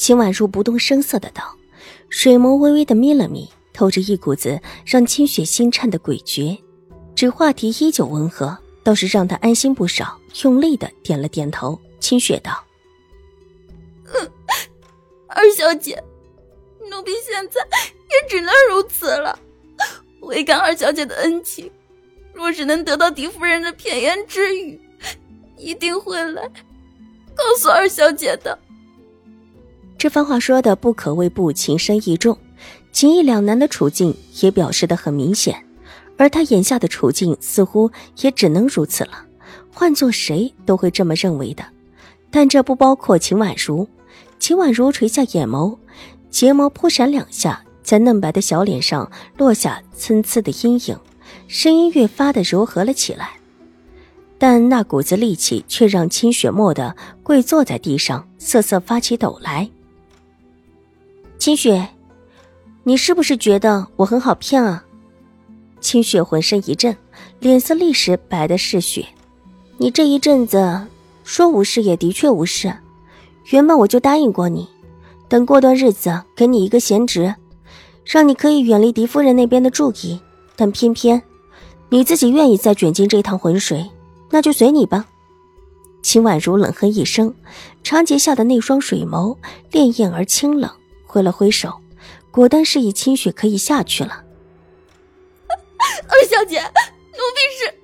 [0.00, 1.54] 秦婉如不动声色的道，
[2.08, 6.58] 水眸微微的眯了眯，透着一股子让清雪心颤的诡谲。
[7.14, 11.78] 只话题依旧温和，倒是让他安心不少，用力的点了点头。
[12.00, 12.64] 清雪道
[15.28, 16.02] ：“二小姐，
[16.90, 19.38] 奴婢现在也只能如此了。
[20.22, 21.70] 唯感二小姐的恩情。”
[22.32, 24.80] 若是能得到狄夫人的片言之语，
[25.58, 26.48] 一定会来
[27.34, 28.58] 告诉二小姐的。
[30.00, 32.38] 这番话说的不可谓不情深意重，
[32.90, 35.62] 情义两难的处境也表示的很明显。
[36.16, 37.90] 而他眼下的处境似乎
[38.22, 39.26] 也只能如此了，
[39.70, 41.62] 换做谁都会这么认为的。
[42.30, 43.86] 但这不包括秦婉如。
[44.38, 45.76] 秦婉如垂下眼眸，
[46.30, 50.98] 睫毛扑闪两下，在嫩白的小脸上落下参差的阴影。
[51.46, 53.32] 声音越发的柔和了起来，
[54.38, 59.68] 但那股子戾气却让清雪默的跪坐在地上，瑟瑟发起抖来。
[61.40, 61.88] 清雪，
[62.84, 64.84] 你是不是觉得我很好骗啊？
[65.80, 66.94] 清雪浑身一震，
[67.38, 69.06] 脸色立时白的是血。
[69.78, 70.86] 你这一阵子
[71.24, 72.70] 说无事，也的确无事。
[73.46, 74.68] 原本我就答应过你，
[75.30, 77.34] 等过段日子给你一个闲职，
[78.04, 80.20] 让你可以远离狄夫人那边的注意，
[80.56, 81.22] 但偏偏。
[81.88, 83.90] 你自己愿意再卷进这一趟浑水，
[84.28, 85.06] 那就随你吧。
[86.02, 87.34] 秦婉如冷哼一声，
[87.82, 89.34] 长睫下的那双水眸
[89.72, 90.70] 潋滟而清冷，
[91.10, 91.80] 挥了挥手，
[92.30, 94.24] 果断示意清雪可以下去了。
[96.06, 97.74] 二小姐，奴婢是……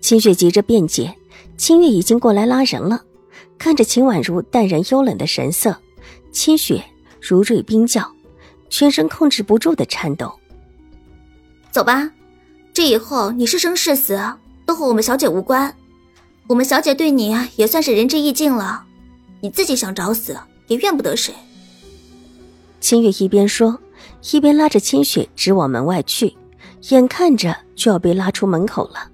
[0.00, 1.14] 清雪急着辩解，
[1.58, 3.04] 清月已经过来拉人了。
[3.58, 5.76] 看着秦婉如淡然幽冷的神色，
[6.32, 6.82] 清雪
[7.20, 8.10] 如坠冰窖，
[8.70, 10.32] 全身控制不住的颤抖。
[11.70, 12.10] 走吧。
[12.72, 14.18] 这以后你是生是死
[14.64, 15.76] 都和我们小姐无关，
[16.46, 18.84] 我们小姐对你也算是仁至义尽了，
[19.42, 20.38] 你自己想找死
[20.68, 21.34] 也怨不得谁。
[22.80, 23.78] 清月一边说，
[24.32, 26.34] 一边拉着清雪直往门外去，
[26.88, 29.10] 眼看着就要被拉出门口了。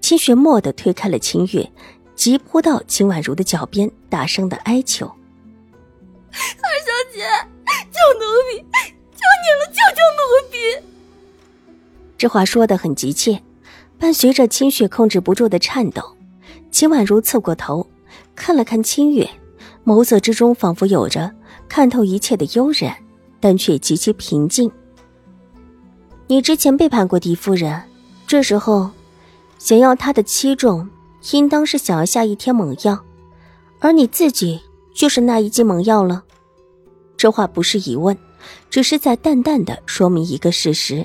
[0.00, 1.70] 清雪蓦地推开了清月，
[2.16, 5.06] 急扑到秦婉如的脚边，大声的哀求
[6.32, 7.20] ：“二小姐，
[7.90, 8.58] 救奴婢，
[9.14, 10.56] 求你了，救救奴婢！”
[12.18, 13.40] 这话说的很急切，
[13.98, 16.16] 伴随着清雪控制不住的颤抖。
[16.70, 17.86] 秦婉如侧过头，
[18.34, 19.28] 看了看清月，
[19.84, 21.32] 眸色之中仿佛有着
[21.68, 22.96] 看透一切的悠然，
[23.42, 24.70] 但却极其平静。
[26.28, 27.82] 你之前背叛过狄夫人，
[28.24, 28.88] 这时候
[29.58, 30.88] 想要她的器重，
[31.32, 33.04] 应当是想要下一天猛药，
[33.80, 34.60] 而你自己
[34.94, 36.22] 就是那一剂猛药了。
[37.16, 38.16] 这话不是疑问，
[38.70, 41.04] 只是在淡淡的说明一个事实。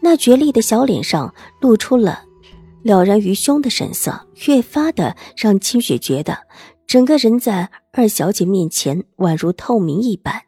[0.00, 2.24] 那绝丽的小脸上露出了
[2.82, 6.36] 了然于胸的神色，越发的让清雪觉得
[6.86, 10.42] 整个人在二小姐面前宛如透明一般。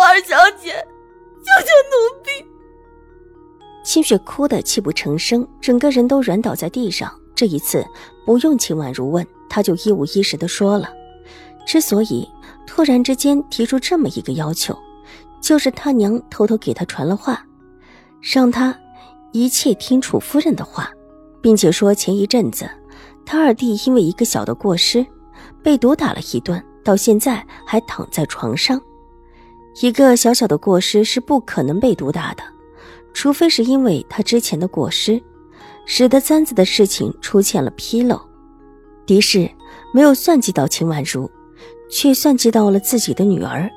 [0.00, 0.72] 二小姐，
[1.42, 2.30] 救救奴婢！
[3.84, 7.12] 清雪哭得泣不成声，整个人都软倒在地上。
[7.34, 7.86] 这一次
[8.26, 10.90] 不用秦婉如问，她就一五一十的说了。
[11.66, 12.28] 之所以
[12.66, 14.76] 突然之间提出这么一个要求。
[15.40, 17.46] 就是他娘偷偷给他传了话，
[18.20, 18.76] 让他
[19.30, 20.90] 一切听楚夫人的话，
[21.40, 22.68] 并且说前一阵子
[23.24, 25.06] 他二弟因为一个小的过失
[25.62, 28.80] 被毒打了一顿，到现在还躺在床上。
[29.80, 32.42] 一个小小的过失是不可能被毒打的，
[33.12, 35.22] 除非是因为他之前的过失，
[35.86, 38.20] 使得簪子的事情出现了纰漏。
[39.06, 39.48] 狄氏
[39.94, 41.30] 没有算计到秦婉如，
[41.88, 43.70] 却算计到了自己的女儿。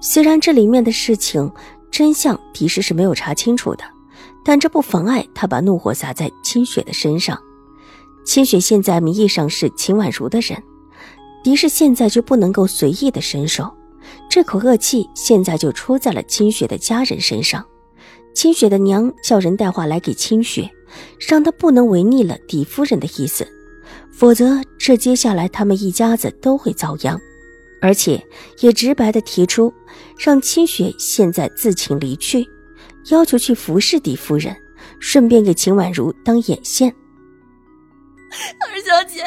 [0.00, 1.50] 虽然这里面的事情
[1.90, 3.84] 真相狄氏是没有查清楚的，
[4.42, 7.38] 但这不妨碍他把怒火撒在清雪的身上。
[8.24, 10.62] 清雪现在名义上是秦婉如的人，
[11.44, 13.70] 狄氏现在就不能够随意的伸手。
[14.28, 17.64] 这口恶气现在就出在了清雪的家人身上。
[18.34, 20.70] 清雪的娘叫人带话来给清雪，
[21.28, 23.46] 让她不能违逆了狄夫人的意思，
[24.12, 27.18] 否则这接下来他们一家子都会遭殃。
[27.80, 28.22] 而且
[28.60, 29.72] 也直白的提出，
[30.18, 32.46] 让清雪现在自请离去，
[33.10, 34.56] 要求去服侍狄夫人，
[34.98, 36.94] 顺便给秦婉如当眼线。
[38.60, 39.22] 二小姐，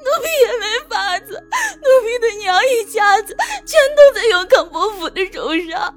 [0.00, 3.36] 奴婢也没法子，奴婢的娘一家子
[3.66, 5.94] 全都在永康伯府的手上，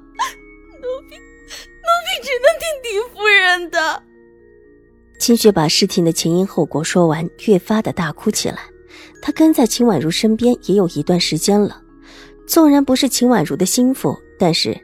[0.80, 4.02] 奴婢，奴婢只能听狄夫人的。
[5.18, 8.58] 清雪把事情的前因后果说完，越发的大哭起来。
[9.22, 11.80] 她跟在秦婉如身边也有一段时间了，
[12.46, 14.78] 纵然不是秦婉如的心腹，但是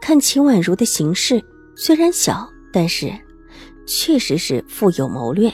[0.00, 1.40] 看秦婉如的行事，
[1.76, 3.12] 虽然小，但是
[3.86, 5.52] 确实是富有谋略。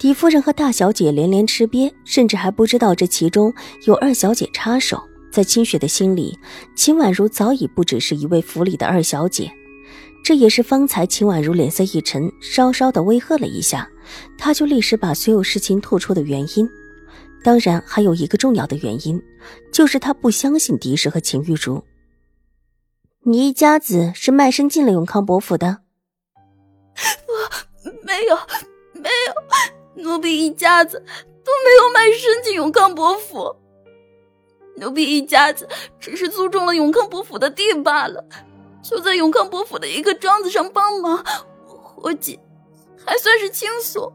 [0.00, 3.52] 狄夫人和大小姐连连吃瘪，甚至还不知道这其中
[3.84, 4.98] 有二小姐插手。
[5.30, 6.38] 在清雪的心里，
[6.74, 9.52] 秦婉如早已不只是一位府里的二小姐。
[10.24, 13.86] 这也是方才秦婉如脸色一沉，稍稍的微喝了一下，
[14.38, 16.66] 她就立时把所有事情吐出的原因。
[17.44, 19.22] 当然，还有一个重要的原因，
[19.70, 21.84] 就是她不相信狄氏和秦玉茹。
[23.24, 25.82] 你一家子是卖身进了永康伯府的？
[27.28, 28.38] 我，没有。
[30.02, 31.04] 奴婢一家子
[31.44, 33.56] 都没有卖身进永康伯府，
[34.76, 35.68] 奴婢一家子
[35.98, 38.24] 只是租种了永康伯府的地罢了，
[38.82, 41.24] 就在永康伯府的一个庄子上帮忙，
[41.66, 42.38] 活计
[43.04, 44.12] 还算是轻松。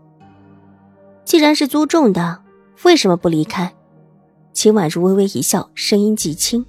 [1.24, 2.44] 既然是租种的，
[2.84, 3.76] 为什么不离开？
[4.54, 6.66] 秦婉如微微一笑，声音极轻：“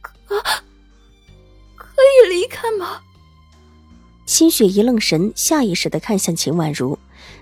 [0.00, 0.40] 可
[1.76, 3.00] 可以离开吗？”
[4.32, 6.98] 心雪一愣神，下意识的看向秦婉如。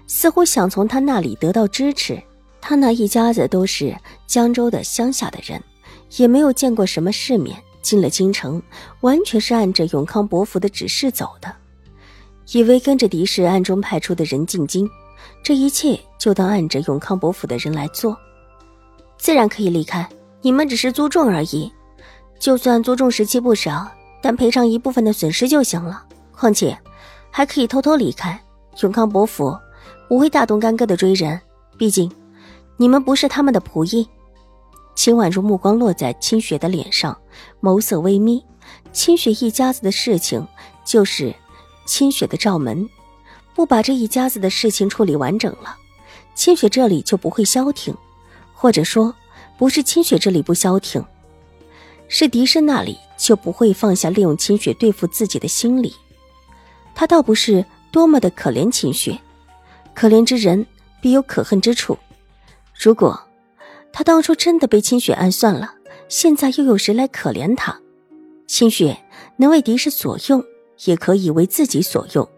[0.09, 2.21] 似乎想从她那里得到支持。
[2.61, 3.97] 他那一家子都是
[4.27, 5.63] 江州的乡下的人，
[6.17, 7.57] 也没有见过什么世面。
[7.81, 8.61] 进了京城，
[9.03, 11.55] 完全是按着永康伯府的指示走的，
[12.51, 14.91] 以为跟着狄氏暗中派出的人进京，
[15.45, 18.17] 这一切就当按着永康伯府的人来做，
[19.17, 20.07] 自然可以离开。
[20.43, 21.73] 你们只是租种而已，
[22.41, 23.89] 就算租种时期不少，
[24.21, 26.05] 但赔偿一部分的损失就行了。
[26.41, 26.77] 况且，
[27.31, 28.43] 还可以偷偷离开
[28.81, 29.55] 永康伯府。
[30.09, 31.39] 不会大动干戈的追人，
[31.77, 32.11] 毕竟
[32.79, 34.09] 你们不是他们的仆役。
[34.97, 37.17] 秦婉如目光落在清雪的脸上，
[37.61, 38.43] 眸色微眯。
[38.91, 40.45] 清雪一家子的事情
[40.85, 41.33] 就是
[41.87, 42.89] 清雪的罩门，
[43.55, 45.77] 不把这一家子的事情处理完整了，
[46.35, 47.95] 清雪这里就不会消停。
[48.53, 49.15] 或者说，
[49.59, 51.05] 不是清雪这里不消停，
[52.09, 55.95] 是狄生那里就不会放下利用清雪对付自己的心理。
[56.95, 59.19] 他倒不是多么的可怜清雪。
[59.95, 60.67] 可怜之人
[61.01, 61.99] 必有可恨之处。
[62.75, 63.21] 如果
[63.93, 65.75] 他当初真的被清雪暗算了，
[66.09, 67.79] 现在又有谁来可怜他？
[68.47, 68.97] 清雪
[69.37, 70.45] 能为敌氏所用，
[70.85, 72.29] 也可以为自己所用。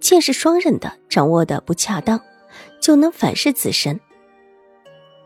[0.00, 2.20] 剑是双刃的，掌握的不恰当，
[2.80, 4.00] 就能反噬自身。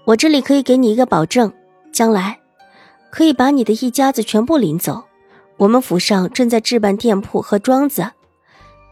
[0.05, 1.53] 我这里可以给你一个保证，
[1.93, 2.41] 将来
[3.11, 5.05] 可以把你的一家子全部领走。
[5.57, 8.11] 我们府上正在置办店铺和庄子，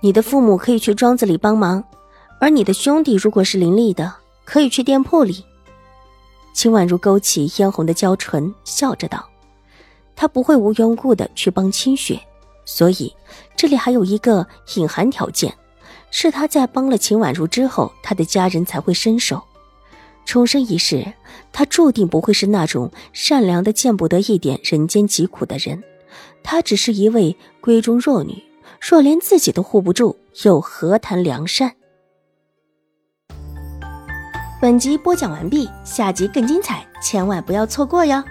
[0.02, 1.82] 你的父母可以去庄子里帮忙。
[2.40, 4.12] 而你的兄弟如果是伶俐的，
[4.44, 5.44] 可以去店铺里。
[6.52, 9.24] 秦婉如勾起嫣红的娇唇，笑着道
[10.16, 12.20] ：“他不会无缘无故的去帮清雪，
[12.64, 13.14] 所以
[13.56, 14.44] 这里还有一个
[14.74, 15.54] 隐含条件，
[16.10, 19.40] 是他在帮了秦婉如之后，他的家人才会伸手。
[20.26, 21.12] 重生一世，
[21.52, 25.82] 他注定不会是那种善良的见不得一点人间疾苦的人，
[26.42, 28.42] 他只是一位闺中弱女，
[28.90, 31.72] 若连自己都护不住，又何谈良善？”
[34.60, 38.22] 本集播讲完毕，下集更精彩，千万不要错过哟。